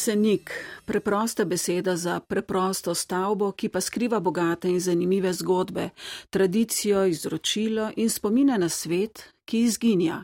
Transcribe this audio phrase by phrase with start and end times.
[0.00, 0.50] Senik,
[0.84, 5.90] preprosta beseda za preprosto stavbo, ki pa skriva bogate in zanimive zgodbe,
[6.30, 10.22] tradicijo, izročilo in spomine na svet, ki izginja.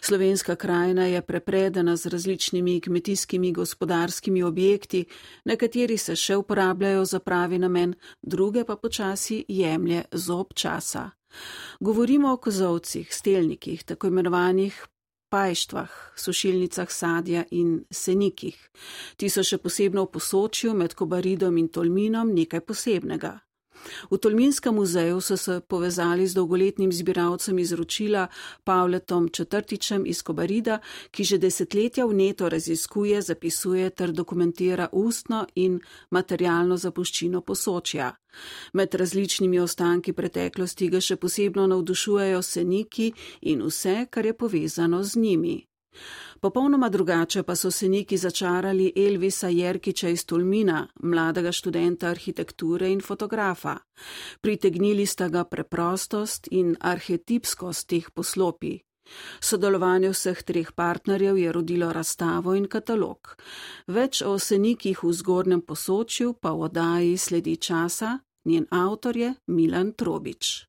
[0.00, 5.04] Slovenska krajina je prepredena z različnimi kmetijskimi gospodarskimi objekti,
[5.44, 11.10] nekateri se še uporabljajo za pravi namen, druge pa počasi jemlje zob časa.
[11.80, 14.86] Govorimo o kozovcih, stelnikih, tako imenovanih
[15.28, 18.56] pajštvah, sušilnicah sadja in senikih.
[19.16, 23.45] Ti so še posebno v posočju med Kobaridom in Tolminom nekaj posebnega.
[24.10, 28.26] V Tolminskem muzeju so se povezali z dolgoletnim zbiralcem izročila
[28.64, 30.78] Pavletom Četrtičem iz Kobarida,
[31.10, 38.12] ki že desetletja vneto raziskuje, zapisuje ter dokumentira ustno in materialno zapuščino posočja.
[38.72, 45.16] Med različnimi ostanki preteklosti ga še posebno navdušujejo seniki in vse, kar je povezano z
[45.16, 45.56] njimi.
[46.40, 53.76] Popolnoma drugače pa so seniki začarali Elvisa Jerkiča iz Tolmina, mladega študenta arhitekture in fotografa.
[54.40, 58.78] Pritegnili sta ga preprostost in arhetipskost teh poslopi.
[59.40, 63.36] Sodelovanje vseh treh partnerjev je rodilo razstavo in katalog.
[63.86, 69.92] Več o senikih v zgornjem posočju pa v oddaji sledi časa, njen avtor je Milan
[69.92, 70.66] Trobič.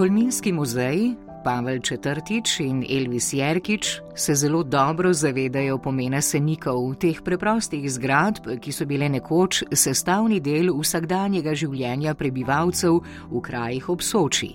[0.00, 1.12] Tolminski muzej,
[1.44, 8.72] Pavel Četrtič in Elvis Jerkič se zelo dobro zavedajo pomena senikov, teh preprostih zgradb, ki
[8.72, 12.96] so bile nekoč sestavni del vsakdanjega življenja prebivalcev
[13.28, 14.54] v krajih ob Soči.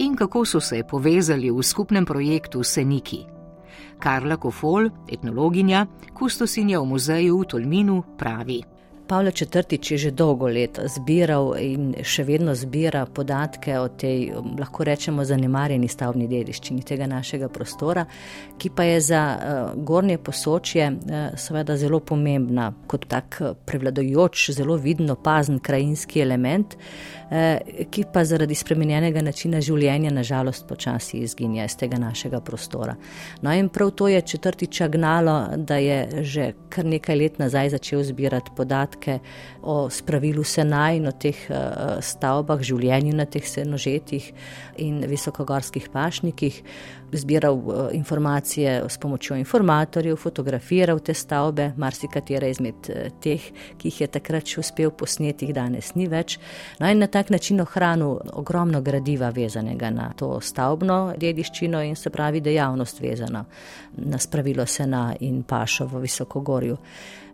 [0.00, 3.26] In kako so se povezali v skupnem projektu Seniki.
[4.00, 5.84] Karla Kofol, etnologinja,
[6.16, 8.62] kustosinja v muzeju v Tolminu, pravi.
[9.06, 14.84] Pavle Četrtič je že dolgo let zbiral in še vedno zbira podatke o tej, lahko
[14.84, 18.06] rečemo, zanemarjeni stavbni dediščini tega našega prostora,
[18.58, 24.76] ki pa je za uh, gornje posočje uh, seveda zelo pomembna kot tak prevladojoč, zelo
[24.76, 27.58] vidno pazen krajinski element, uh,
[27.90, 32.96] ki pa zaradi spremenjenega načina življenja nažalost počasi izginja iz tega našega prostora.
[33.42, 38.02] No in prav to je Četrtiča gnalo, da je že kar nekaj let nazaj začel
[38.06, 39.20] zbirati podatke, podatke
[39.62, 44.32] o spravilu Senaj in o teh uh, stavbah, življenju na teh senožetih
[44.78, 46.62] in visokogorskih pašnikih,
[47.12, 54.00] zbiral uh, informacije s pomočjo informatorjev, fotografiral te stavbe, marsikatera izmed uh, teh, ki jih
[54.00, 56.38] je takrat še uspel posneti, jih danes ni več.
[56.80, 62.10] No in na tak način ohranil ogromno gradiva vezanega na to stavbno dediščino in se
[62.10, 63.44] pravi dejavnost vezana
[64.02, 66.78] na spravilo Sena in Pašo v Visokogorju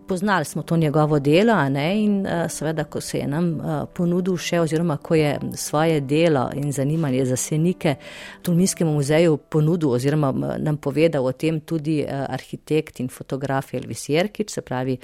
[0.09, 4.37] poznali smo to njegovo delo, ne, in uh, seveda, ko se je nam uh, ponudil
[4.37, 7.95] še, oziroma ko je svoje delo in zanimanje za senike
[8.43, 14.63] Tulminskemu muzeju ponudil, oziroma nam povedal o tem tudi arhitekt in fotograf Elvis Jerkič, se
[14.63, 14.99] pravi,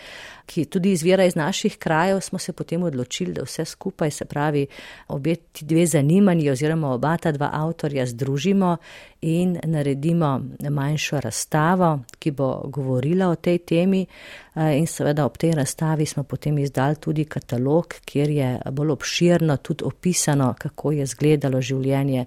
[0.46, 4.66] ki tudi izvira iz naših krajev, smo se potem odločili, da vse skupaj, se pravi,
[5.08, 8.76] obe ti dve zanimanji, oziroma oba ta dva avtorja združimo
[9.20, 14.06] in naredimo manjšo razstavo, ki bo govorila o tej temi.
[14.54, 19.84] In seveda ob tej razstavi smo potem izdali tudi katalog, kjer je bolj obširno tudi
[19.84, 22.26] opisano, kako je izgledalo življenje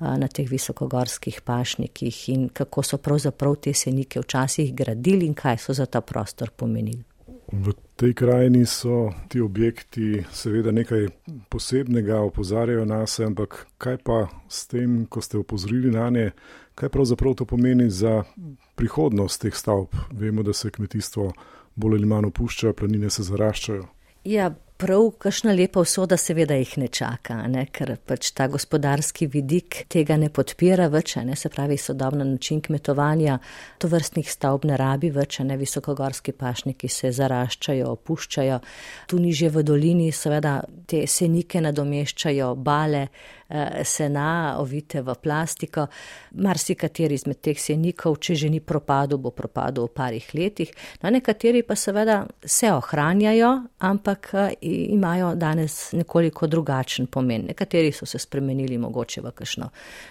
[0.00, 5.76] na teh visokogorskih pašnikih in kako so pravzaprav te senike včasih gradili in kaj so
[5.76, 7.04] za ta prostor pomenili.
[7.52, 11.06] V tej krajini so ti objekti seveda nekaj
[11.48, 16.32] posebnega, opozarjajo nas, ampak kaj pa s tem, ko ste opozorili na nje,
[16.74, 18.24] kaj pravzaprav to pomeni za
[18.74, 19.94] prihodnost teh stavb?
[20.10, 21.32] Vemo, da se kmetijstvo
[21.76, 23.86] bolj ali manj opušča, planine se zaraščajo.
[24.26, 27.66] Ja, prav, kakšna lepa usoda seveda jih ne čaka, ne?
[27.72, 31.36] ker pač ta gospodarski vidik tega ne podpira več, ne?
[31.36, 33.38] se pravi sodobna način kmetovanja,
[33.78, 38.60] to vrstnih stavb ne rabi več, ne visokogorski pašniki se zaraščajo, opuščajo,
[39.08, 40.58] tu niže v dolini seveda
[40.90, 43.06] te senike nadomeščajo bale,
[43.84, 45.86] sena, ovite v plastiko.
[46.42, 50.72] Marsikateri izmed teh senikov, če že ni propadel, bo propadel v parih letih.
[51.02, 54.54] No, nekateri pa seveda se ohranjajo, ampak eh,
[54.96, 57.46] imajo danes nekoliko drugačen pomen.
[57.48, 59.70] Nekateri so se spremenili mogoče v kakšno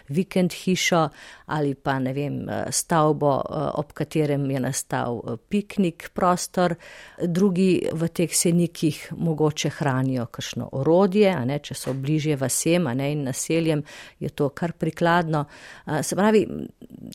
[0.10, 1.10] vikend hišo
[1.46, 3.34] ali pa ne vem, eh, stavbo,
[3.76, 6.76] ob katerem je nastal piknik prostor.
[7.22, 13.25] Drugi v teh senikih mogoče hranijo kakšno orodje, ne, če so bližje vasem, ne, in
[13.26, 13.84] naseljem,
[14.20, 15.46] je to kar prikladno.
[16.02, 16.46] Se pravi,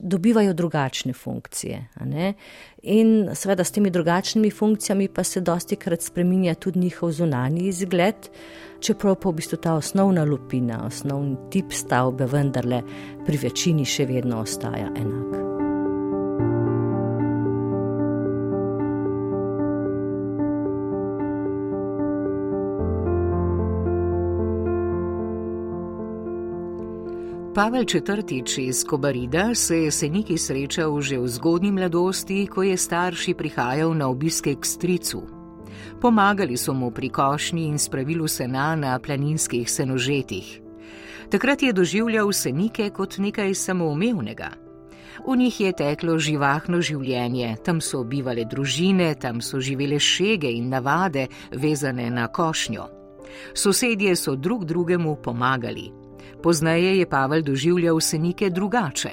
[0.00, 1.84] dobivajo drugačne funkcije.
[2.82, 8.30] In seveda s temi drugačnimi funkcijami pa se dosti krat spreminja tudi njihov zunanji izgled,
[8.80, 12.82] čeprav pa v bistvu ta osnovna lupina, osnovni tip stavbe vendarle
[13.26, 15.49] pri večini še vedno ostaja enak.
[27.54, 28.58] Pavel IV.
[28.58, 34.06] iz Kobarida se je seniki srečal že v zgodnji mladosti, ko je starši prihajal na
[34.06, 35.26] obiske k stricu.
[36.00, 40.62] Pomagali so mu pri košnji in spravilu sena na planinskih senožetih.
[41.30, 44.50] Takrat je doživljal senike kot nekaj samoumevnega.
[45.26, 50.70] V njih je teklo živahno življenje, tam so bivale družine, tam so živele šege in
[50.70, 52.86] navade, vezane na košnjo.
[53.54, 55.99] Sosedje so drug drugemu pomagali.
[56.42, 59.10] Poznaje je Pavel doživljal senike drugače.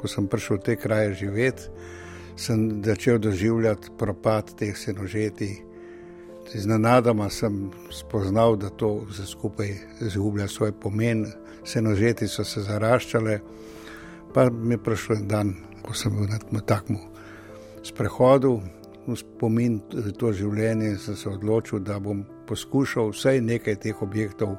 [0.00, 1.68] Ko sem prišel v te kraje živeti,
[2.36, 5.62] sem začel doživljati propad teh senožeti.
[6.54, 11.26] Iznenadoma sem spoznal, da to vse skupaj izgublja svoj pomen.
[11.64, 13.40] Senožeti so se zaraščale,
[14.34, 16.96] pa mi je prišel dan, ko sem bil na takem
[17.84, 18.60] sprehodu,
[19.16, 19.80] spomin
[20.18, 24.56] to življenje, sem se odločil, da bom poskušal vsaj nekaj teh objektov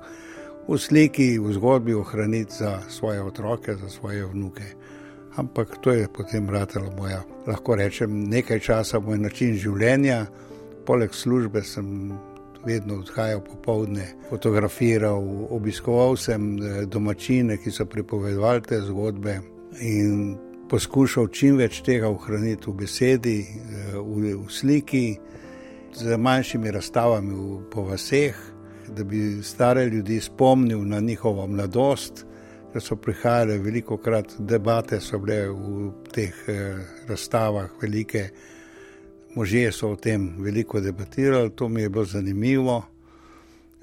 [0.71, 4.63] v sliki, v zgodbi ohraniti za svoje otroke, za svoje vnuke.
[5.35, 10.25] Ampak to je potem vrtelo moja, lahko rečem, nekaj časa moj način življenja.
[10.87, 12.15] Poleg službe sem
[12.65, 15.19] vedno odhajal popovdne, fotografiral,
[15.51, 19.39] obiskoval sem eh, domačine, ki so pripovedovali te zgodbe
[19.81, 20.37] in
[20.71, 25.05] poskušal čim več tega ohraniti v besedi, eh, v, v sliki,
[25.91, 27.35] z manjšimi razstavami
[27.71, 28.50] po vseh
[28.87, 32.23] da bi stare ljudi spomnil na njihovo mladosti,
[32.73, 38.29] ker so prihajale veliko krat debate, so bile v teh eh, razstavah velike.
[39.35, 42.83] Možje so o tem veliko debatirali, to mi je bilo zanimivo.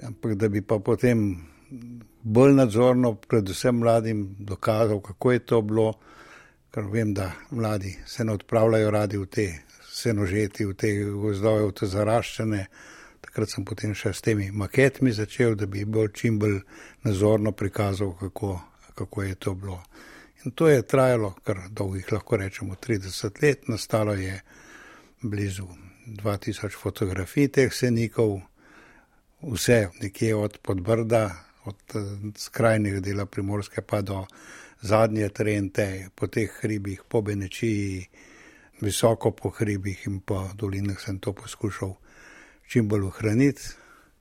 [0.03, 1.37] Ampak da bi pa potem
[2.23, 5.93] bolj nadzorno, predvsem mladim, dokazal, kako je to bilo,
[6.71, 9.47] ker vem, da mladi se ne odpravljajo radi v te
[9.91, 12.65] senožeti, v te gozdove, v te zaraščene
[13.21, 16.59] takrat sem potem še s temi maketmi začel, da bi bolj čim bolj
[17.03, 18.55] nazorno prikazal, kako,
[18.95, 19.83] kako je to bilo.
[20.45, 24.39] In to je trajalo kar dolgih, lahko rečemo, 30 let, nastalo je
[25.21, 25.67] blizu
[26.07, 28.39] 2000 fotografij teh senikov,
[29.41, 31.23] vse nekje od podbrda,
[31.65, 34.25] od eh, skrajnih dela primorske pa do
[34.81, 38.07] zadnje trente, po teh hribih, po Benečiji,
[38.81, 41.95] visoko po hribih in po dolinah sem to poskušal
[42.69, 43.61] čim bolj ohraniti.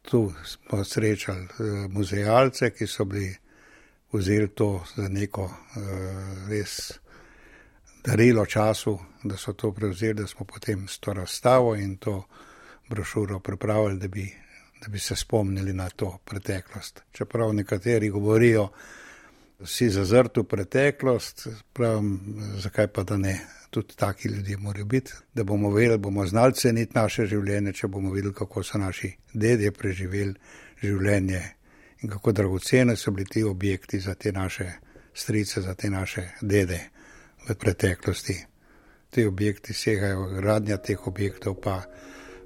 [0.03, 3.35] Tu smo srečali uh, muzealce, ki so bili
[4.13, 5.53] vzeli to za neko uh,
[6.49, 6.93] res
[8.05, 12.23] darilo času, da so to prevzeli, da smo potem s to razstavo in to
[12.89, 14.33] brošuro pripravili, da bi,
[14.81, 17.03] da bi se spomnili na to preteklost.
[17.13, 18.98] Čeprav nekateri govorijo, da
[19.65, 22.19] si zazrt v preteklost, pravim,
[22.59, 23.39] zakaj pa da ne
[23.71, 28.13] tudi taki ljudje morajo biti, da bomo vedeli, bomo znali ceniti naše življenje, če bomo
[28.13, 30.35] videli, kako so naši dedje preživeli
[30.83, 31.43] življenje
[32.03, 34.71] in kako dragocene so bili ti objekti za te naše
[35.15, 36.79] strice, za te naše dede
[37.49, 38.39] v preteklosti.
[39.11, 41.83] Ti objekti segajo, gradnja teh objektov pa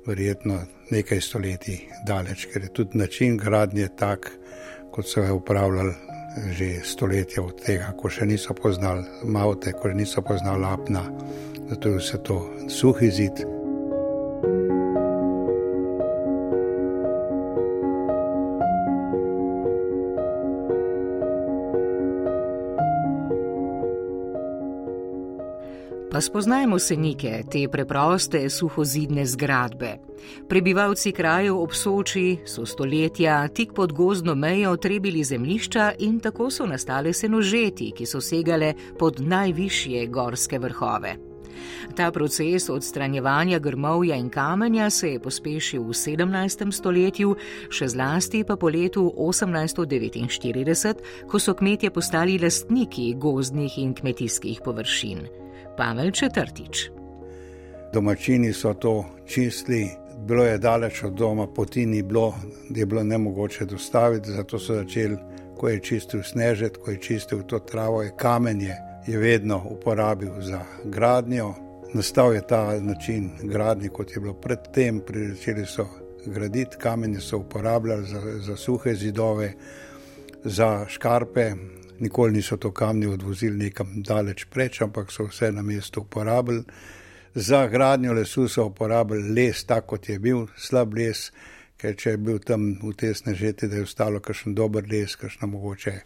[0.06, 4.30] verjetno nekaj stoletij daleč, ker je tudi način gradnje tak,
[4.92, 6.11] kot so ga upravljali
[6.52, 11.04] že stoletja od tega, ko še niso poznali Maute, ko še niso poznali Apna,
[11.68, 13.44] zato je vse to suhi zid.
[26.22, 29.96] Spoznajmo senike, te preproste suhozidne zgradbe.
[30.48, 36.66] Prebivalci krajev ob Soči so stoletja tik pod gozdno mejo trebili zemlišča in tako so
[36.66, 41.31] nastale senožeti, ki so segale pod najvišje gorske vrhove.
[41.96, 46.72] Ta proces odstranjevanja grmovja in kamenja se je pospešil v 17.
[46.72, 47.36] stoletju,
[47.70, 55.26] še zlasti pa po letu 1849, ko so kmetje postali lastniki gozdnih in kmetijskih površin.
[55.76, 56.90] Pavel Četrtič.
[57.92, 59.90] Domačini so to čistili,
[60.26, 62.34] bilo je daleč od doma, poti ni bilo,
[62.70, 65.16] je bilo ne mogoče dostaviti, zato so začeli,
[65.56, 70.60] ko je čistil snežet, ko je čistil to travo, je kamenje je vedno uporabil za
[70.84, 71.54] gradnjo.
[71.94, 75.02] Nastal je ta način gradnje, kot je bilo predtem,
[75.34, 75.86] začeli so
[76.26, 79.52] graditi, kamenje so uporabljali za, za suhe zidove,
[80.44, 81.52] za škarpe.
[81.98, 86.64] Nikoli niso to kamni odvozili nekam daleč preč, ampak so vse na mestu uporabili.
[87.34, 91.30] Za gradnjo lesu so uporabili les, tako kot je bil, slab les,
[91.76, 95.48] ker če je bil tam v tesne žeti, da je ostalo kakšen dober les, kakšno
[95.48, 96.00] mogoče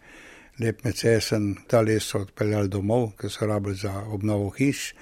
[0.60, 4.92] lep mecesen, ta les so odpeljali domov, ker so rabili za obnovo hiš.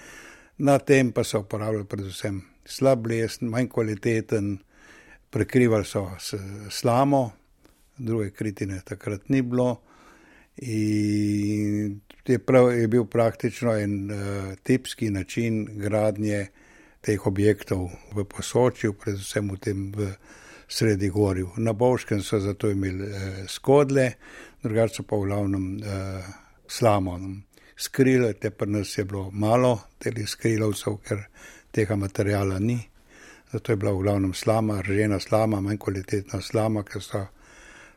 [0.58, 4.58] Na tem pa so uporabljali predvsem slab les, manj kvaliteten,
[5.30, 6.34] prekrivali so s
[6.70, 7.30] slamo,
[7.96, 9.80] druge kritine takrat ni bilo.
[10.56, 16.46] In je, prav, je bil praktično en uh, tipski način gradnje
[17.00, 20.12] teh objektov v posočju, predvsem v tem v
[20.68, 21.50] sredi gorju.
[21.56, 23.18] Na Boškem so zato imeli uh,
[23.48, 24.12] skodle,
[24.64, 26.24] drugače pa v glavnem uh,
[26.66, 27.18] slamo.
[27.76, 31.24] Skrile, te pa nas je bilo malo, teh skrilovcev, ker
[31.74, 32.78] tega materijala ni.
[33.52, 37.26] Zato je bila v glavnem slama, ržena slama, manj kvalitetna slama, ker so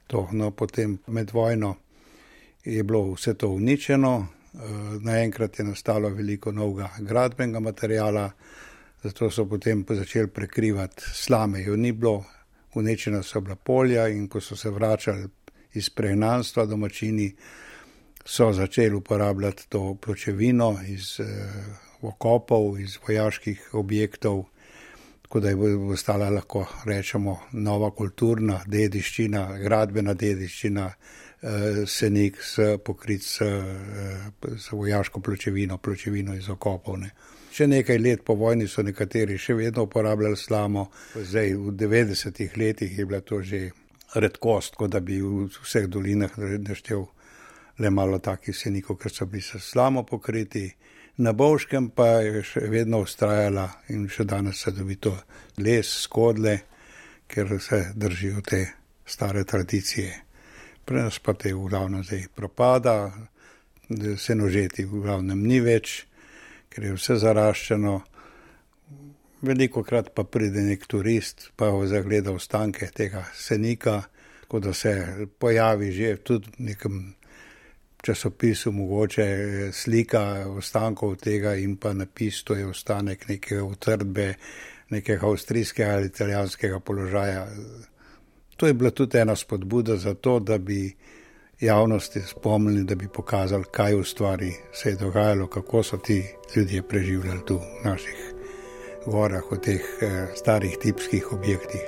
[0.08, 0.28] to.
[0.32, 1.76] No, potem med vojno
[2.64, 4.60] je bilo vse to uničeno, eh,
[5.02, 8.32] naenkrat je nastalo veliko novega gradbenega materijala,
[9.04, 12.26] zato so potem začeli prekrivati slame, jo ni bilo,
[12.74, 15.28] uničena so bila polja in ko so se vračali
[15.78, 17.32] iz prehnanstva domačini,
[18.28, 21.26] so začeli uporabljati to pločevino iz eh,
[22.02, 24.44] okopov, iz vojaških objektov,
[25.22, 25.56] tako da je
[25.90, 30.92] postala lahko rečemo nova kulturna dediščina, gradbena dediščina,
[31.42, 31.50] eh,
[31.86, 37.00] senik s pokrit s, eh, s vojaško pločevino, pločevino iz okopov.
[37.00, 37.12] Ne.
[37.52, 42.98] Še nekaj let po vojni so nekateri še vedno uporabljali slamo, zdaj v 90-ih letih
[43.00, 43.70] je bila to že
[44.16, 47.06] redkost, kot da bi v vseh dolinah naštel
[47.78, 50.72] le malo takih senikov, ker so bili s slamo pokriti.
[51.18, 55.16] Na Bovškem pa je še vedno ustrajala in še danes se dobi to
[55.58, 56.60] les, skodle,
[57.28, 58.62] ker se držijo te
[59.06, 60.14] stare tradicije.
[60.86, 63.12] Pri nas pa te v glavnem zdaj propada,
[64.18, 66.06] se nožeti v glavnem ni več,
[66.70, 67.98] ker je vse zaraščeno.
[69.42, 74.02] Veliko krat pa pride nek turist, pa zagleda ostanke tega senika,
[74.42, 77.14] tako da se pojavi že tudi v nekem
[78.02, 79.28] časopisu mogoče
[79.72, 84.34] slika ostankov tega in pa napis, to je ostanek neke utrdbe,
[84.90, 87.48] nekega avstrijskega ali italijanskega položaja.
[88.58, 90.96] To je bila tudi ena spodbuda za to, da bi
[91.62, 96.24] javnosti spomnili, da bi pokazali, kaj v stvari se je dogajalo, kako so ti
[96.56, 98.37] ljudje preživljali tu v naših
[99.08, 101.86] gorah, v teh eh, starih tipskih objektih.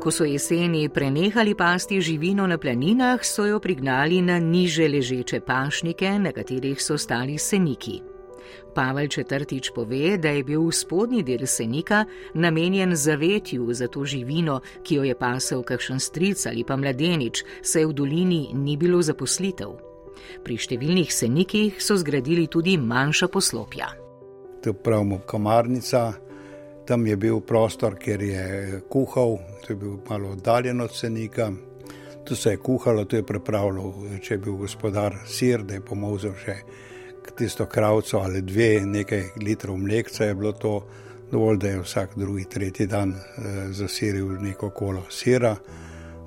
[0.00, 6.18] Ko so jeseni prenehali pasti živino na planinah, so jo prignali na niže ležeče pašnike,
[6.18, 8.15] na katerih so stali seniki.
[8.74, 14.94] Pavel četrtič pove, da je bil spodnji del senika namenjen zavetju za to živino, ki
[14.94, 19.76] jo je pasel kakšen stric ali pa mladenič, saj v dolini ni bilo zaposlitev.
[20.44, 23.88] Pri številnih senikih so zgradili tudi manjša poslopja.
[24.64, 26.12] To pravimo kamarnica,
[26.86, 31.52] tam je bil prostor, kjer je kuhal, to je bil malo oddaljen od cenika.
[32.26, 36.34] Tu se je kuhalo, tu je pripravljal, če je bil gospodar sir, da je pomozil
[36.42, 36.56] še
[37.32, 40.86] tisto kravco ali dve, nekaj litrov mleka je bilo to,
[41.30, 45.56] dovolj, da je vsak drugi, tretji dan eh, zasiril neko kolo sira,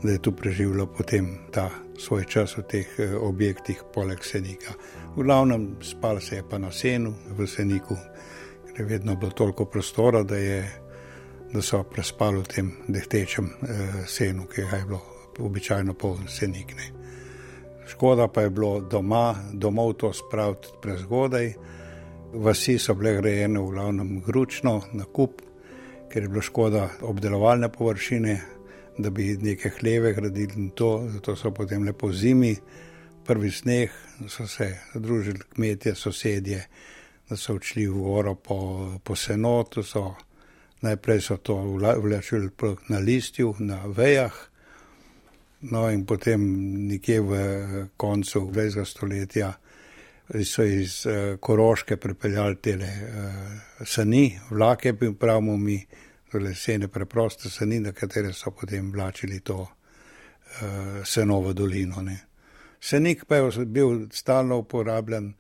[0.04, 4.74] da je tu preživljal potem ta svoj čas v teh eh, objektih poleg senika.
[5.16, 7.96] V glavnem spal se je pa na senu v seniku
[8.80, 10.82] je vedno bilo toliko prostora, da, je,
[11.54, 15.02] da so prespali v tem dehtečem eh, senu, ki je bilo
[15.40, 16.99] običajno poln senikne.
[17.90, 21.54] Škoda pa je bilo doma, domov to spraviti prezgodaj.
[22.34, 25.42] Vasi so bile grejene v glavnem gručno na kup,
[26.10, 28.36] ker je bilo škoda obdelovalne površine,
[28.98, 32.56] da bi neke hleve gradili in to, zato so potem lepo zimi,
[33.26, 33.92] prvi sneh,
[34.28, 36.68] so se združili kmetje, sosedje
[37.30, 38.58] da so odšli v goro po,
[39.04, 40.16] po senotu, so
[40.82, 41.56] najprej so to
[42.02, 42.50] vlečili
[42.90, 44.49] na listju, na vejah,
[45.60, 46.42] no in potem
[46.88, 47.34] nekje v
[47.98, 48.86] koncu 20.
[48.86, 49.54] stoletja
[50.46, 55.80] so iz uh, Koroške pripeljali tele uh, sani, vlake, pravimo mi,
[56.34, 59.70] lesene preproste sani, na katere so potem vlačili to uh,
[61.06, 62.02] senovo dolino.
[62.02, 62.20] Ne.
[62.80, 65.34] Senik pa je bil stalno uporabljen,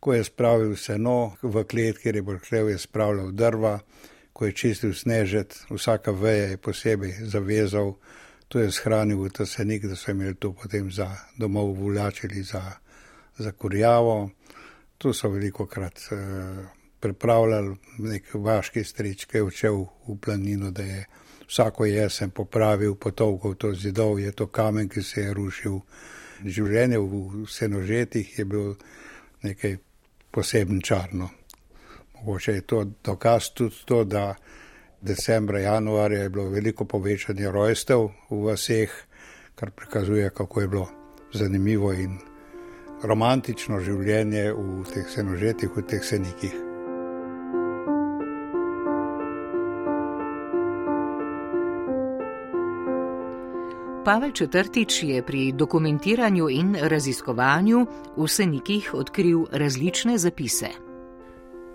[0.00, 3.78] ko je spravil seno v klet, kjer je bolj hlev, je spravljal drva,
[4.32, 7.94] ko je čistil snežet, vsaka veja je posebej zavezal,
[8.48, 12.62] to je shranil v ta senik, da so imeli to potem za domov vlačili za,
[13.38, 14.30] za kurjavo.
[14.98, 16.66] Tu so veliko krat uh,
[17.00, 21.04] pripravljali nek vaški strič, ki je odšel v planino, da je
[21.48, 25.80] vsako jesen popravil, potovkal to zidov, je to kamen, ki se je rušil.
[26.44, 28.76] Življenje v senožetih je bilo
[29.42, 29.76] nekaj
[30.30, 31.30] posebno čarno.
[32.14, 34.34] Mogoče je to dokaz tudi to, da
[35.06, 38.92] decembra, januarja je bilo veliko povečanje rojstev v vseh,
[39.54, 40.88] kar prikazuje, kako je bilo
[41.32, 42.18] zanimivo in
[43.02, 46.54] romantično življenje v teh senožetih, v teh senikih.
[54.06, 57.86] Pavel Četrtič je pri dokumentiranju in raziskovanju
[58.16, 60.85] v senikih odkril različne zapise.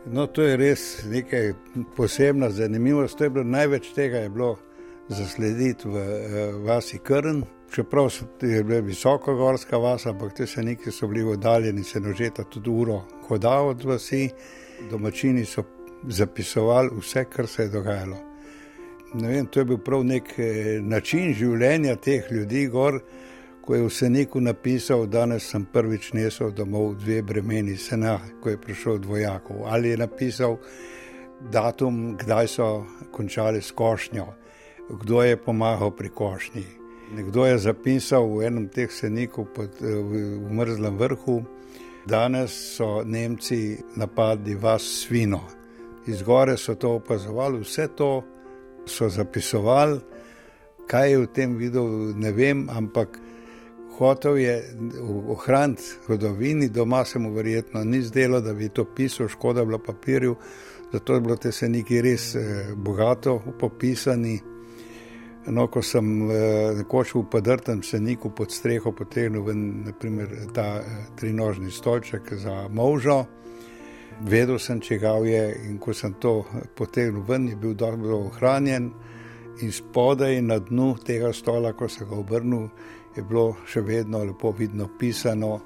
[0.05, 1.53] No, to je res nekaj
[1.95, 3.17] posebna zanimivost.
[3.17, 4.55] To je bilo največ tega je bilo
[5.09, 7.43] zaslediti v eh, vasi Krn.
[7.71, 8.09] Čeprav
[8.41, 13.03] je bila visoka gorska vas, ampak te seniki so bili oddaljeni, se nožeta tudi uro
[13.27, 14.29] hoda od vasi.
[14.89, 15.63] Domačini so
[16.07, 18.17] zapisovali vse, kar se je dogajalo.
[19.13, 23.01] Vem, to je bil prav nek eh, način življenja teh ljudi, gor,
[23.61, 28.57] ko je v Seniku napisal, da sem prvič nesel domov dve bremeni sena, ko je
[28.57, 29.65] prišel od vojakov.
[29.65, 30.57] Ali je napisal
[31.51, 34.27] datum, kdaj so končali s košnjo,
[34.89, 36.65] kdo je pomagal pri košnji.
[37.15, 41.43] Nekdo je zapisal v enem teh senikov pod, v mrzlem vrhu,
[42.07, 45.41] danes so Nemci napadli vas svino.
[46.07, 48.23] Izgore so to opazovali, vse to
[48.85, 49.99] so zapisovali,
[50.87, 53.19] kaj je v tem videl, ne vem, ampak
[54.01, 54.63] hotel je
[55.27, 60.35] ohraniti rodovini, doma se mu verjetno ni zdelo, da bi to pisal, škoda bilo papirju,
[60.93, 64.39] zato je bilo te se neki res eh, bogato popisani.
[65.47, 66.35] No, ko sem eh,
[66.77, 73.25] nekoč v podrtem seniku pod streho potegnil ven, naprimer, ta eh, trinožni stolček za možo,
[74.21, 76.43] vedel sem, če ga je in ko sem to
[76.77, 78.91] potegnil ven, je bil dobro ohranjen
[79.61, 82.69] in spodaj na dnu tega stola, ko sem ga obrnil,
[83.15, 85.59] je bilo še vedno lepo vidno pisano,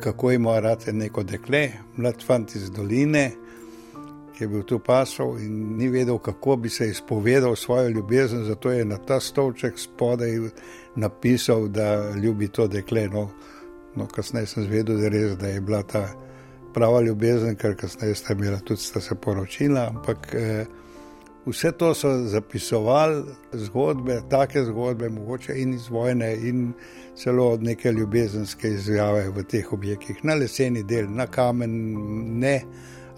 [0.00, 3.30] kako ima rade neko dekle, mlad fant iz doline,
[4.34, 8.70] ki je bil tu pasov in ni vedel, kako bi se izpovedal svojo ljubezen, zato
[8.70, 10.38] je na ta stolček spodaj
[10.96, 13.08] napisal, da ljubi to dekle.
[13.08, 13.28] No,
[13.94, 16.08] no kasneje sem zvedel, da res, da je bila ta
[16.74, 20.66] prava ljubezen, ker kasneje sta imela tudi sta se poročila, ampak eh,
[21.46, 26.72] Vse to so zapisovali, zgodbe, take zgodbe, mogoče in iz vojne, in
[27.16, 31.70] celo od neke ljubezenske izjave v teh objektih, na leseni del, na kamen,
[32.40, 32.60] ne,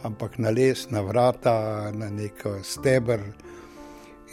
[0.03, 3.23] ampak na les, na vrata, na nek steber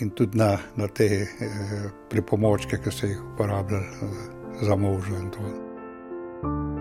[0.01, 5.29] in tudi na, na te eh, pripomočke, ki so jih uporabljali eh, za možo in
[5.31, 6.72] to.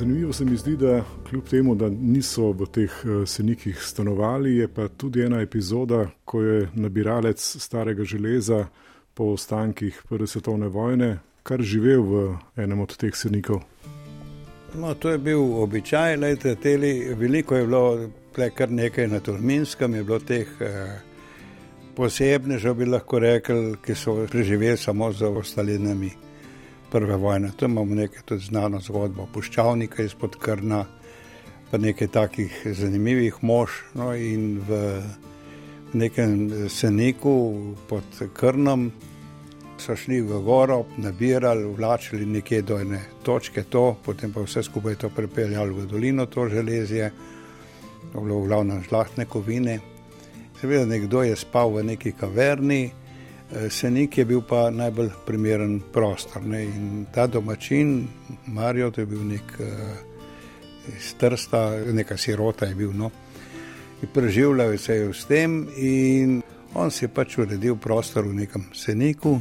[0.00, 4.68] Zanimivo se mi zdi, da kljub temu, da niso v teh eh, senikih stanovali, je
[4.68, 8.66] pa tudi ena epizoda, ko je nabiralec starega železa
[9.14, 12.22] po ostankih Prve svetovne vojne kar živel v
[12.56, 13.60] enem od teh senikov.
[14.74, 20.04] No, to je bil običaj, lejte, teli, veliko je bilo, kar nekaj na Turminskem, je
[20.04, 20.96] bilo teh eh,
[21.96, 26.29] posebnežev, bi lahko rekli, ki so preživeli samo za ostalinami
[26.90, 27.52] prve vojne.
[27.56, 30.84] Tu imamo nekaj tudi znano zgodbo, puščavnika izpod Krna,
[31.70, 33.70] pa nekaj takih zanimivih mož.
[33.94, 34.80] No, in v
[35.92, 37.34] nekem seniku
[37.88, 38.90] pod Krnom
[39.80, 44.98] so šli v goro, nabirali, vlačili nekje do ene točke, to, potem pa vse skupaj
[45.00, 47.10] to pripeljali v dolino, to železje,
[48.12, 49.78] to bilo v glavnem žlahtne kovine.
[50.60, 52.90] Seveda, nekdo je spal v neki kaverni,
[53.70, 56.42] Senik je bil pa najbolj primeren prostor.
[56.46, 56.64] Ne?
[56.64, 58.06] In ta domačin,
[58.46, 59.56] Marijo, to je bil nek
[60.96, 62.92] iz Trsta, neka sirota je bil.
[62.94, 63.10] No?
[64.14, 66.42] Preživljal se je s tem in
[66.74, 69.40] on si je pač uredil prostor v nekem seniku.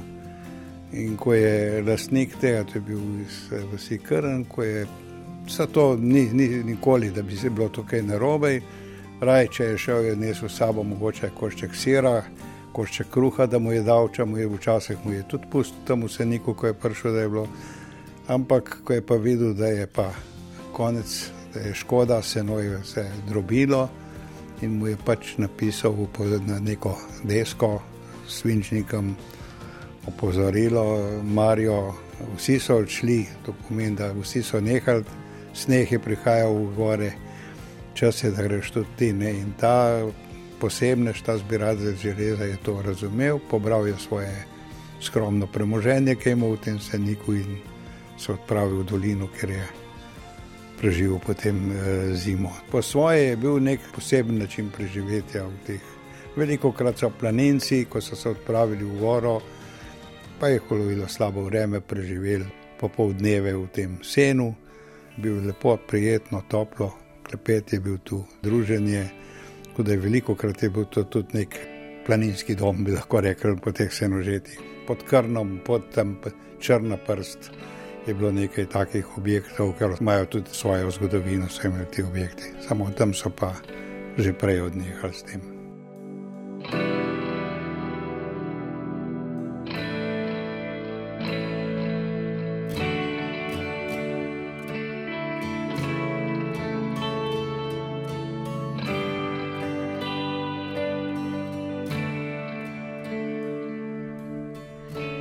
[0.93, 4.87] In ko je lastnik tega, to je bil iz vasi Krn, ko je
[5.45, 8.59] vse to ni, ni nikoli, da bi se bilo tukaj narobe,
[9.21, 12.23] raj, če je šel, je nesel s sabo mogoče košček sira
[12.79, 16.05] košček kruha, da mu je dal, če mu je včasih mu je tudi pustil tam
[16.07, 17.47] vse neko, ko je prišel, da je bilo.
[18.31, 20.05] Ampak, ko je pa videl, da je pa
[20.71, 21.15] konec,
[21.53, 23.89] da je škoda, se noje vse drobilo
[24.61, 25.95] in mu je pač napisal
[26.47, 27.81] na neko desko
[28.27, 29.15] s svinčnikom
[30.07, 30.85] opozorilo,
[31.23, 31.95] Marijo,
[32.37, 35.03] vsi so odšli, to pomeni, da vsi so nehali,
[35.53, 37.11] sneh je prihajal v gore,
[37.93, 39.13] čas je, da greš tudi ti.
[39.13, 39.31] Ne?
[39.31, 39.99] In ta
[40.59, 44.45] posebnež, ta zbiratelj železa je to razumel, pobral je svoje
[45.01, 47.57] skromno premoženje, ki je imel v tem seniku in
[48.17, 49.67] se odpravil v dolino, ker je
[50.79, 51.75] preživel potem eh,
[52.15, 52.51] zimo.
[52.71, 55.83] Po svoje je bil nek poseben način preživetja v teh.
[56.35, 59.39] Veliko krat so planinci, ko so se odpravili v goro,
[60.39, 62.45] pa je kolovilo slabo vreme, preživeli
[62.79, 64.53] popoldneve v tem senu,
[65.17, 66.93] bil je lepo, prijetno, toplo,
[67.23, 69.09] klepet je bil tu, druženje.
[69.79, 71.55] Tako da je veliko krat je bil to tudi nek
[72.05, 74.57] planinski dom, bi lahko rekli, po teh senožetih.
[74.87, 76.17] Pod krnom, pod tem
[76.59, 77.47] črna prst
[78.07, 82.51] je bilo nekaj takih objektov, ker imajo tudi svojo zgodovino, vse imajo ti objekti.
[82.67, 83.53] Samo tam so pa
[84.17, 85.41] že prej odnehali s tem.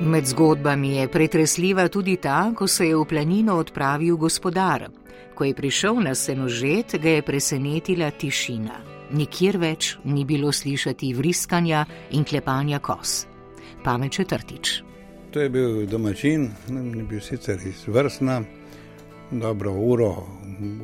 [0.00, 4.88] Med zgodbami je pretresljiva tudi ta, ko se je v planino odpravil gospodar.
[5.34, 8.76] Ko je prišel na senožet, ga je presenetila tišina.
[9.10, 13.26] Nikjer več ni bilo slišati vriskanja in klepanja kos.
[13.84, 14.82] Pamet četrtič.
[15.30, 18.42] To je bil domačin, ni bil sicer izvrstna,
[19.30, 20.12] dobro uro,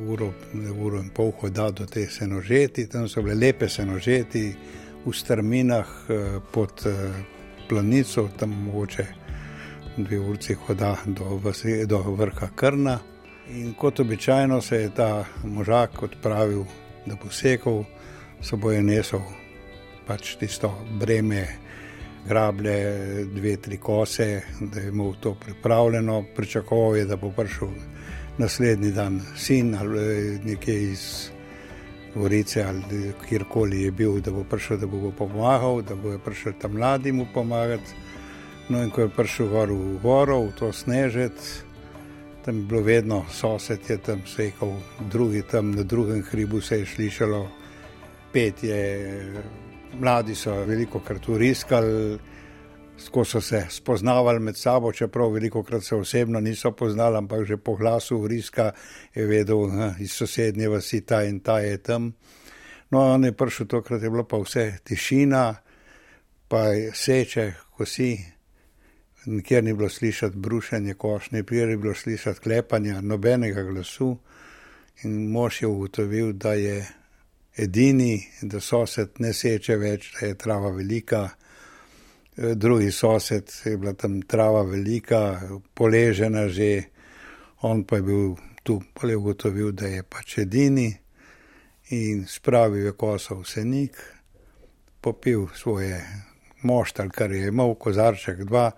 [0.07, 0.33] uro,
[0.81, 4.51] uro in pol hoda do te senožeti, tam so bile lepe senožeti
[5.05, 7.34] v strminah eh, pod eh,
[7.69, 9.05] planico, tam mogoče
[9.97, 11.41] dve urci hoda do,
[11.85, 12.99] do vrha Krna.
[13.49, 16.63] In kot običajno se je ta možak odpravil,
[17.05, 17.83] da bo sekal,
[18.41, 19.21] so boje nesel
[20.07, 21.45] pač tisto breme,
[22.27, 26.23] grablje, dve, tri kose, da je imel to pripravljeno.
[26.35, 27.69] Pričakoval je, da bo prišel
[28.37, 31.34] naslednji dan sin ali nekje iz
[32.15, 36.73] Gorice ali kjerkoli je bil, da bo prišel, da bo pomagal, da bo prišel tam
[36.73, 37.91] mladim pomagati.
[38.69, 41.37] No, in ko je prišel gor v goro, v to snežet,
[42.45, 44.73] tam je bilo vedno sosed, je tam sekal,
[45.11, 47.47] drugi tam na drugem hribu se je slišalo
[48.33, 48.79] petje.
[49.99, 52.17] Mladi so veliko krat uriskali
[53.11, 57.57] ko so se spoznavali med sabo, čeprav veliko krat se osebno niso poznali, ampak že
[57.57, 58.71] po glasu vriska
[59.15, 62.13] je vedel, iz sosednje vasi ta in ta je tam.
[62.91, 65.55] No, on je prišel tokrat, je bilo pa vse tišina,
[66.47, 68.17] pa seče, kosi,
[69.25, 74.17] nikjer ni bilo slišati brušenje koš, nikjer ni bilo slišati klepanja, nobenega glasu.
[75.03, 76.85] In mož je ugotovil, da je
[77.57, 81.29] edini, da sosed ne seče več, da je trava velika.
[82.37, 85.41] Eh, drugi sosed, je bila tam trava velika,
[85.73, 86.83] poležena že,
[87.61, 90.97] on pa je bil tu, pa je ugotovil, da je pač edini
[91.89, 93.95] in spravil je kosa v senik,
[95.01, 96.01] popil svoje
[96.63, 98.71] moštalj, kar je imel, kozarček dva,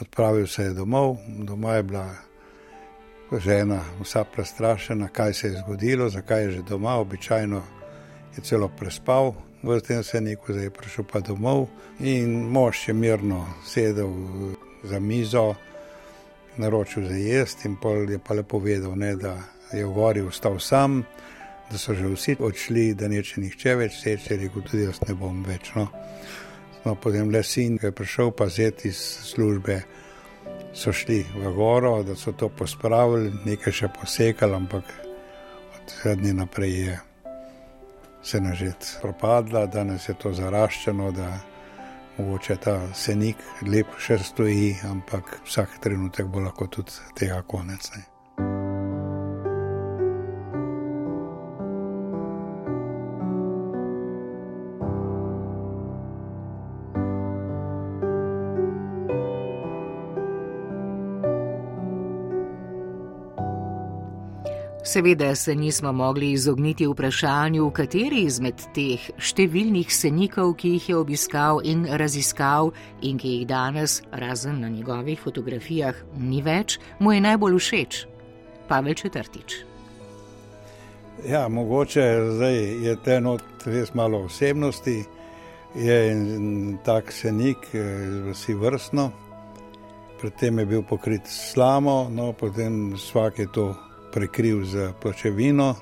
[0.00, 2.06] odpravil se je domov, doma je bila
[3.36, 7.62] žena vsa prestrašena, kaj se je zgodilo, zakaj je že doma, običajno
[8.36, 11.68] je celo prespal, v tem seniku, zdaj prišel pa domov
[12.00, 14.12] in mož je mirno sedel
[14.84, 15.54] za mizo,
[16.56, 19.34] naročil za jesti in pol je pa lepo vedel, ne, da
[19.72, 21.04] je v gori ostal sam,
[21.70, 25.42] da so že vsi odšli, da neče nihče več seče, rekel tudi jaz ne bom
[25.44, 25.72] več.
[25.76, 25.88] No.
[26.84, 29.00] No, potem le sin, ki je prišel pa zeti iz
[29.34, 29.82] službe,
[30.72, 34.86] so šli v goro, da so to pospravili, nekaj še posekali, ampak
[35.74, 36.98] od sedmi naprej je
[38.22, 41.38] se nažet propadla, danes je to zaraščeno, da
[42.18, 47.90] mogoče ta senik lep še stoji, ampak vsak trenutek bo lahko tudi tega konec.
[47.96, 48.17] Ne.
[64.88, 71.58] Seveda se nismo mogli izogniti vprašanju, kateri izmed teh številnih senikov, ki jih je obiskal
[71.60, 72.70] in raziskal
[73.04, 77.98] in ki jih danes, razen na njegovih fotografijah, ni več, mu je najbolj všeč.
[78.70, 79.56] Pavel četrtič.
[81.28, 82.06] Ja, mogoče
[82.38, 85.02] zdaj je te not res malo osebnosti,
[85.76, 87.68] je en tak senik,
[88.30, 89.10] vsi vrstno,
[90.22, 93.66] predtem je bil pokrit slamo, no potem vsak je to
[94.12, 95.74] prekril z pločevino.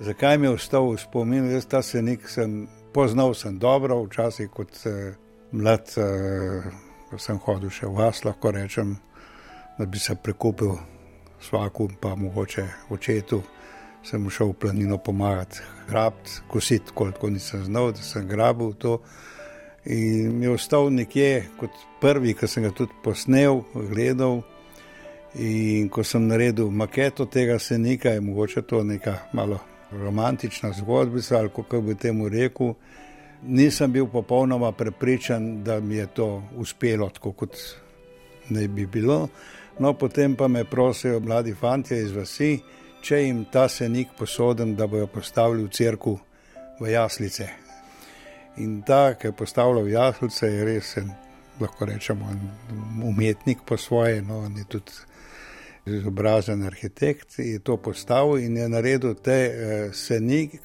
[0.00, 4.86] Zakaj mi je ostal v spominu, jaz ta senik sem poznal sem dobro, včasih kot
[4.86, 5.14] eh,
[5.52, 6.70] mlad, eh,
[7.10, 8.96] ko sem hodil še v vas, lahko rečem,
[9.78, 10.76] da bi se prekupil
[11.40, 13.42] svaku, pa mogoče očetu
[14.04, 19.00] sem šel v planino pomagati, grabiti, kositi, koliko nisem znal, da sem grabil to.
[19.84, 24.42] In mi je ostal nekje kot prvi, ki sem ga tudi posnel, gledal.
[25.34, 29.58] In ko sem naredil maketo tega senika, je mogoče to neka malo
[29.92, 32.74] romantična zgodbica ali kako bi temu rekel.
[33.42, 37.56] Nisem bil popolnoma prepričan, da mi je to uspelo tako, kot
[38.48, 39.28] naj bi bilo.
[39.78, 42.58] No, potem pa me prosijo mladi fanti iz vasi,
[43.02, 46.18] če jim ta senik posodim, da bojo postavili v crkvu
[46.80, 47.48] v jaslice.
[48.56, 50.96] In ta, ki je postavljal jaslice, je res,
[51.60, 52.28] lahko rečemo,
[53.04, 54.92] umetnik po svoje, no, in je tudi
[55.86, 60.60] izobražen arhitekt, je to postavil in je naredil te eh, senik,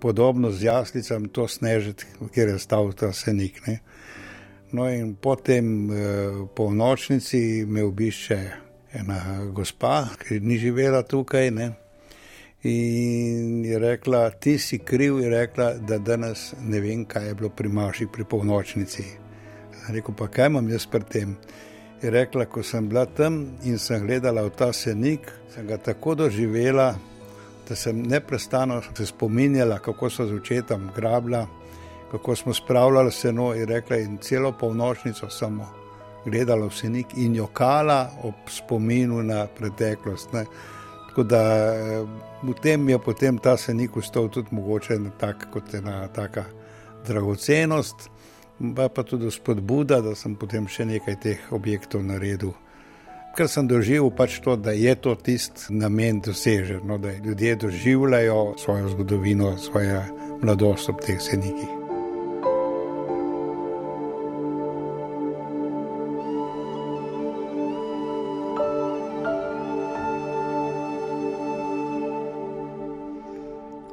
[0.00, 3.60] podobno z jaslicami, to snežiti, kjer je stal ta senik.
[3.66, 3.78] Ne.
[4.72, 5.96] No, in potem eh,
[6.56, 8.40] po nočnici me obišče
[8.92, 11.50] ena gospa, ki ni živela tukaj.
[11.50, 11.70] Ne.
[12.62, 17.48] In je rekla, ti si kriv, je rekla, da danes ne vem, kaj je bilo
[17.48, 19.04] pri Maši pri polnočnici.
[19.88, 21.36] Rekl pa, kaj imam jaz pri tem?
[22.02, 26.14] Je rekla, ko sem bila tam in sem gledala v ta senik, sem ga tako
[26.14, 26.94] doživela,
[27.68, 31.46] da sem neprestano se spominjala, kako so z očetom grabila,
[32.10, 35.68] kako smo spravljali seno in rekla, in celo polnočnico samo
[36.24, 40.32] gledala v senik in jokala ob spominu na preteklost.
[40.32, 40.44] Ne.
[41.08, 41.42] Tako da
[41.74, 42.06] eh,
[42.42, 46.44] v tem je potem ta senik ustal tudi mogoče tak, kot ena taka
[47.06, 48.10] dragocenost,
[48.76, 52.54] pa, pa tudi spodbuda, da sem potem še nekaj teh objektov naredil.
[53.36, 58.40] Ker sem doživel pač to, da je to tisti namen dosežen, no, da ljudje doživljajo
[58.58, 60.02] svojo zgodovino, svojo
[60.42, 61.79] mladost ob teh senikih.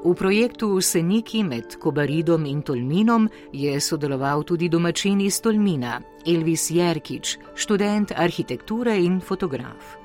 [0.08, 7.34] V projektu Seniki med Kobaridom in Tolminom je sodeloval tudi domačin iz Tolmina, Elvis Jerkič,
[7.56, 9.98] študent arhitekture in fotograf.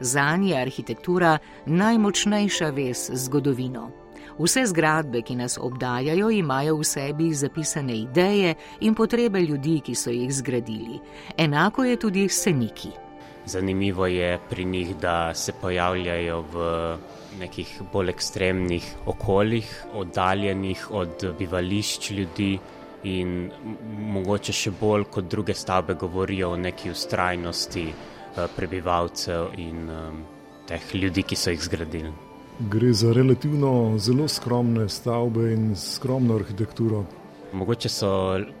[0.00, 3.90] Za njega je arhitektura najmočnejša vez z zgodovino.
[4.38, 10.10] Vse zgradbe, ki nas obdajajo, imajo v sebi zapisane ideje in potrebe ljudi, ki so
[10.10, 10.98] jih zgradili.
[11.38, 12.90] Enako je tudi seniki.
[13.46, 16.96] Zanimivo je pri njih, da se pojavljajo v
[17.38, 22.58] nekih bolj ekstremnih okoljih, oddaljenih od bivališč ljudi,
[23.04, 23.50] in
[24.14, 29.90] mogoče še bolj kot druge stavbe govorijo o neki ustrajnosti eh, prebivalcev in
[30.68, 32.12] teh ljudi, ki so jih zgradili.
[32.70, 37.04] Gre za relativno zelo skromne stavbe in skromno arhitekturo.
[37.54, 38.10] Mogoče so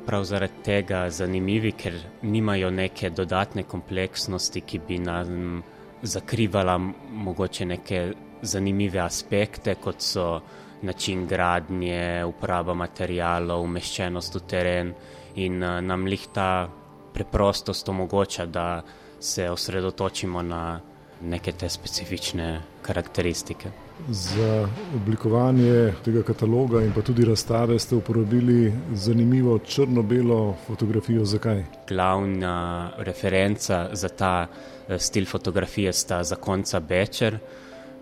[0.06, 5.62] prav zaradi tega zanimivi, ker nimajo neke dodatne kompleksnosti, ki bi nam
[6.02, 8.02] zakrivala mogoče neke
[8.44, 10.40] zanimive aspekte, kot so
[10.82, 14.94] način gradnje, uporaba materijalov, umeščenost v teren
[15.34, 16.68] in uh, nam jih ta
[17.14, 18.82] preprostost omogoča, da
[19.20, 20.80] se osredotočimo na
[21.22, 23.70] neke te specifične karakteristike.
[24.08, 31.24] Za oblikovanje tega kataloga in pa tudi razstave ste uporabili zanimivo črno-belo fotografijo.
[31.24, 31.62] Zakaj?
[31.88, 37.38] Glavna referenca za ta eh, stil fotografije sta zakonca Bečer,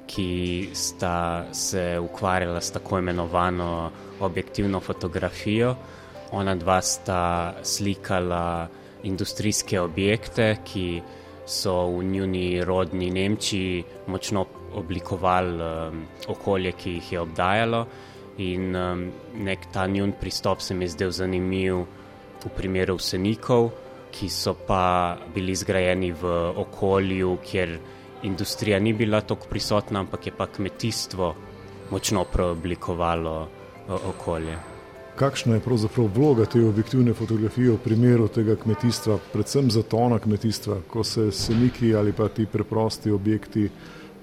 [0.07, 5.75] ki sta se ukvarjala s tako imenovano objektivno fotografijo.
[6.33, 8.69] Ona dva sta slikala
[9.03, 11.03] industrijske objekte, ki
[11.47, 17.87] so v njuni rodni Nemčiji močno oblikovali um, okolje, ki jih je obdajalo.
[18.38, 21.83] In um, nek ta njun pristop se mi je zdel zanimiv
[22.45, 23.71] v primeru vsenikov,
[24.12, 27.79] ki so pa bili zgrajeni v okolju, kjer
[28.23, 31.35] industrija ni bila tako prisotna, ampak je pa kmetijstvo
[31.91, 33.49] močno preoblikovalo
[33.89, 34.57] okolje.
[35.17, 40.79] Kakšna je pravzaprav vloga te objektivne fotografije v primeru tega kmetijstva, predvsem za tona kmetijstva,
[40.89, 43.69] ko se seniki ali pa ti preprosti objekti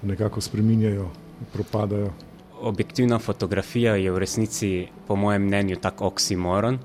[0.02, 1.08] nekako spreminjajo,
[1.52, 2.10] propadajo?
[2.60, 6.78] Objektivna fotografija je v resnici, po mojem mnenju, tako oksimoron,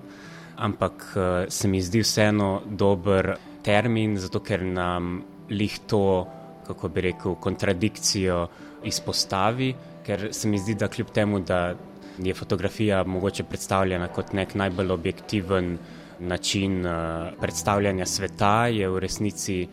[0.56, 6.28] ampak eh, se mi zdi vseeno dober termin, zato ker nam lih to
[6.68, 8.48] kako bi rekel, kontradikcijo
[8.84, 9.74] izpostavi,
[10.06, 11.76] ker se mi zdi, da kljub temu, da
[12.18, 15.78] je fotografija mogoče predstavljena kot nek najbolj objektiven
[16.20, 16.94] način uh,
[17.42, 19.68] predstavljanja sveta, je v resnici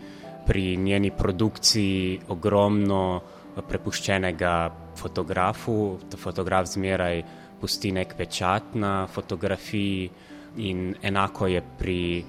[0.46, 3.20] pri njeni produkciji ogromno
[3.68, 4.54] prepuščenega
[4.96, 5.98] fotografu.
[6.10, 7.22] Ta fotograf zmeraj
[7.60, 10.10] pusti nek pečat na fotografiji
[10.56, 12.24] in enako je pri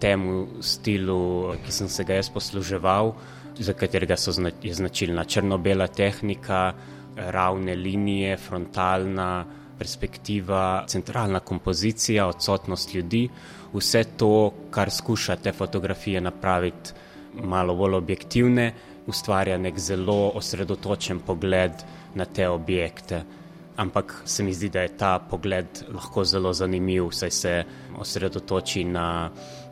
[0.00, 3.14] temu stilu, ki sem se ga jaz posluževal
[3.58, 6.72] za katerega so zna, je značilna črno-bela tehnika,
[7.16, 9.44] ravne linije, frontalna
[9.78, 13.28] perspektiva, centralna kompozicija, odsotnost ljudi,
[13.72, 16.92] vse to, kar skuša te fotografije napraviti
[17.44, 18.72] malo bolj objektivne,
[19.06, 21.72] ustvarja nek zelo osredotočen pogled
[22.14, 23.22] na te objekte.
[23.76, 27.64] Ampak se mi zdi, da je ta pogled lahko zelo zanimiv, saj se
[27.98, 29.30] osredotoči na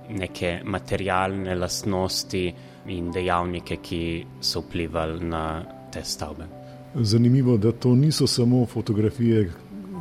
[0.09, 2.55] neke materialne lastnosti
[2.87, 4.03] in dejavnike, ki
[4.41, 5.63] so vplivali na
[5.93, 6.47] te stavbe.
[6.95, 9.51] Zanimivo, da to niso samo fotografije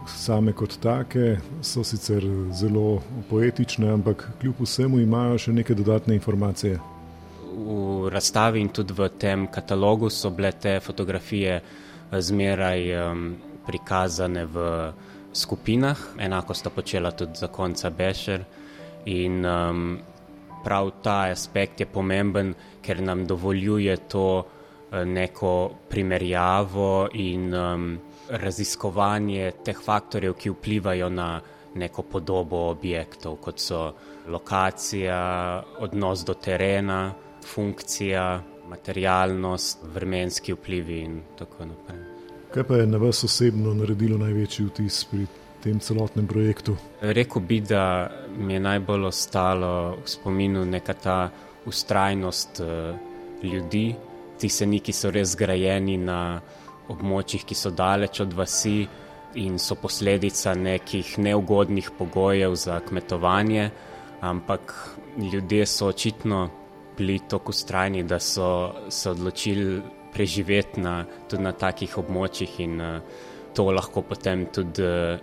[0.07, 6.79] same kot take, so sicer zelo poetične, ampak kljub vsemu imajo še neke dodatne informacije.
[7.53, 11.61] V razstavi in tudi v tem katalogu so bile te fotografije
[12.11, 13.27] zmeraj um,
[13.65, 14.65] prikazane v
[15.33, 18.43] skupinah, enako sta počela tudi za konca Bešer.
[19.05, 19.99] In um,
[20.63, 24.43] prav ta aspekt je pomemben, ker nam dovoljuje to
[25.05, 31.41] neko primerjavo in um, raziskovanje teh faktorjev, ki vplivajo na
[31.75, 33.93] neko podobo objektov, kot so
[34.27, 37.13] lokacija, odnos do terena,
[37.43, 41.99] funkcija, materialnost, vremenski vplivi in tako naprej.
[42.53, 45.25] Kaj pa je na vas osebno naredilo največji vtis pri
[45.63, 46.75] tem celotnem projektu?
[47.01, 51.17] Rekl bi, da mi je najbolj ostalo v spominu neka ta
[51.65, 52.95] ustrajnost uh,
[53.43, 53.95] ljudi,
[54.39, 56.41] ti seniki so res zgrajeni na
[56.91, 58.83] območjih, ki so daleč od vasi
[59.39, 63.69] in so posledica nekih neugodnih pogojev za kmetovanje,
[64.21, 64.75] ampak
[65.17, 66.49] ljudje so očitno
[66.97, 69.81] bili tako ustrajni, da so se odločili
[70.13, 73.23] preživeti na, tudi na takih območjih in uh,
[73.53, 75.19] to lahko potem tudi uh,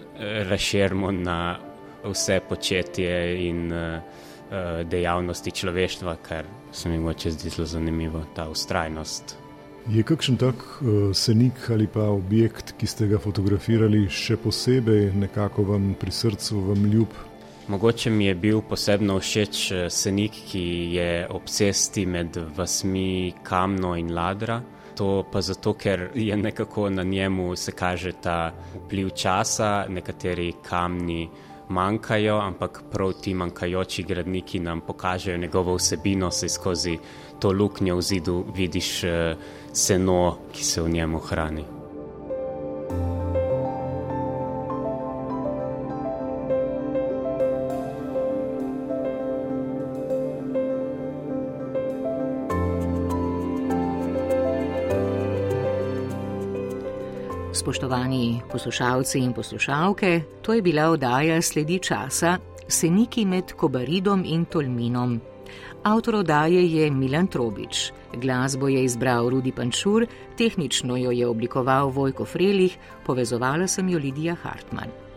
[0.49, 1.59] razširimo na
[2.05, 3.15] vse početje
[3.49, 9.37] in uh, Eh, dejavnosti človeštva, kar se mi moče zdi zelo zanimivo, ta ustrajnost.
[9.89, 15.63] Je kakšen tak uh, senik ali pa objekt, ki ste ga fotografirali, še posebej nekako
[15.69, 17.15] vam pri srcu, vam ljub?
[17.71, 20.65] Mogoče mi je bil posebno všeč eh, senik, ki
[20.99, 24.59] je ob cesti med vasmi Kamno in Ladra.
[25.01, 31.29] To pa zato, ker je nekako na njemu se kaže ta vpliv časa, nekateri kamni
[31.69, 36.99] manjkajo, ampak prav ti manjkajoči gradniki nam pokažejo njegovo vsebino, se skozi
[37.41, 39.37] to luknjo v zidu vidiš eh,
[39.73, 41.80] seno, ki se v njemu hrani.
[57.61, 65.21] Spoštovani poslušalci in poslušalke, to je bila oddaja Sledi časa, seniki med Kobaridom in Tolminom.
[65.85, 70.07] Avtor oddaje je Milan Trobič, glasbo je izbral Rudi Pančur,
[70.39, 75.10] tehnično jo je oblikoval Vojko Frelih, povezovala sem jo Lidija Hartmann.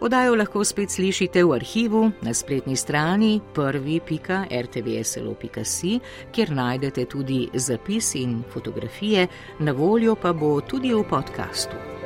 [0.00, 8.44] Odajo lahko spet slišite v arhivu na spletni strani prvi.rtvslo.si, kjer najdete tudi zapis in
[8.52, 9.26] fotografije,
[9.58, 11.97] na voljo pa bo tudi v podkastu.